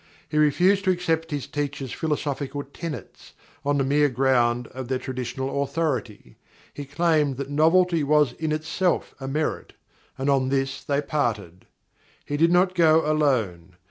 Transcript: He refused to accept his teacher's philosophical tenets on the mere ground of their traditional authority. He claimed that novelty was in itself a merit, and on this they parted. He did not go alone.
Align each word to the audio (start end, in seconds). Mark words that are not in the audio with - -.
He 0.27 0.39
refused 0.39 0.83
to 0.85 0.89
accept 0.89 1.29
his 1.29 1.45
teacher's 1.45 1.91
philosophical 1.93 2.63
tenets 2.63 3.33
on 3.63 3.77
the 3.77 3.83
mere 3.83 4.09
ground 4.09 4.65
of 4.69 4.87
their 4.87 4.97
traditional 4.97 5.61
authority. 5.61 6.37
He 6.73 6.85
claimed 6.85 7.37
that 7.37 7.51
novelty 7.51 8.03
was 8.03 8.33
in 8.33 8.51
itself 8.51 9.13
a 9.19 9.27
merit, 9.27 9.73
and 10.17 10.27
on 10.27 10.49
this 10.49 10.83
they 10.83 11.03
parted. 11.03 11.67
He 12.25 12.35
did 12.35 12.51
not 12.51 12.73
go 12.73 13.05
alone. 13.05 13.75